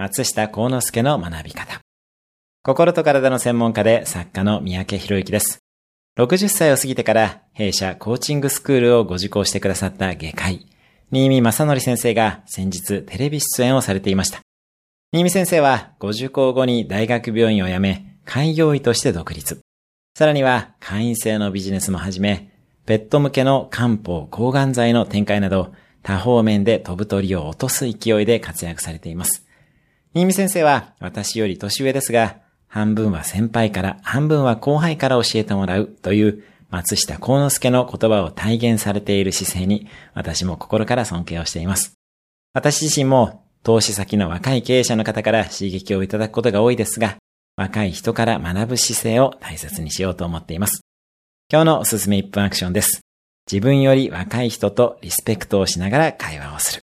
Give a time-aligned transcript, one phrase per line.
[0.00, 1.82] 松下幸之助の学び方。
[2.62, 5.58] 心と体の専門家で作家の三宅博之です。
[6.18, 10.66] 60歳を過ぎてから弊社コーチングスクールをご受講してくださった外科医、
[11.10, 14.40] 新見正則先生が先日テレビ出演をされていました。
[15.12, 19.60] 新見先生はご受講後に大学病院を辞め、開業医として独立。
[20.16, 22.48] さらには会員制のビジネスも始め、
[22.86, 29.44] ペット向けの漢方抗がん剤の展開など、多方面で飛ぶ鳥を落とす勢いで活躍されています。
[30.12, 41.94] 新見先生は私より年上ですが、半分は先輩から半分は後輩から教えてもらうという松下幸之助の言葉を体現されている姿勢に私も心から尊敬をしています。
[42.54, 47.16] 私自身も投資先の若い経営者の方から刺激をいただくことが多いですが、
[47.56, 50.80] 若い人から学ぶ姿勢を大切にしようと思っています。
[51.52, 53.00] 今日のおすすめ1分アクションです。
[53.50, 56.82] 自分より若い人とリスペクトをしながら会話をする。